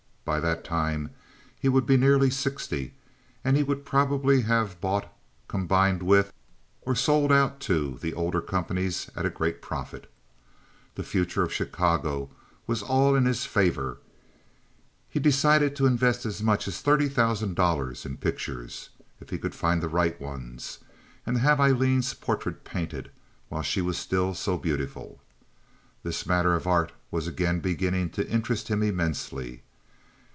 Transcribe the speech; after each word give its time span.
By 0.23 0.39
that 0.39 0.63
time 0.63 1.09
he 1.59 1.67
would 1.67 1.85
be 1.85 1.97
nearly 1.97 2.29
sixty, 2.29 2.93
and 3.43 3.57
he 3.57 3.63
would 3.63 3.83
probably 3.83 4.41
have 4.43 4.79
bought, 4.79 5.11
combined 5.49 6.03
with, 6.03 6.31
or 6.83 6.95
sold 6.95 7.33
out 7.33 7.59
to 7.61 7.97
the 7.99 8.13
older 8.13 8.39
companies 8.39 9.09
at 9.13 9.25
a 9.25 9.29
great 9.29 9.61
profit. 9.61 10.09
The 10.95 11.03
future 11.03 11.43
of 11.43 11.51
Chicago 11.51 12.29
was 12.65 12.81
all 12.81 13.13
in 13.13 13.25
his 13.25 13.45
favor. 13.45 13.97
He 15.09 15.19
decided 15.19 15.75
to 15.75 15.85
invest 15.87 16.25
as 16.25 16.41
much 16.41 16.65
as 16.65 16.79
thirty 16.79 17.09
thousand 17.09 17.55
dollars 17.55 18.05
in 18.05 18.15
pictures, 18.15 18.89
if 19.19 19.31
he 19.31 19.37
could 19.37 19.55
find 19.55 19.81
the 19.81 19.89
right 19.89 20.21
ones, 20.21 20.79
and 21.25 21.37
to 21.37 21.41
have 21.41 21.59
Aileen's 21.59 22.13
portrait 22.13 22.63
painted 22.63 23.09
while 23.49 23.63
she 23.63 23.81
was 23.81 23.97
still 23.97 24.33
so 24.33 24.57
beautiful. 24.57 25.19
This 26.03 26.25
matter 26.25 26.53
of 26.55 26.67
art 26.67 26.93
was 27.09 27.27
again 27.27 27.59
beginning 27.59 28.11
to 28.11 28.29
interest 28.29 28.69
him 28.69 28.81
immensely. 28.81 29.63